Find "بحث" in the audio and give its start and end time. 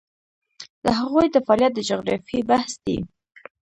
2.49-2.73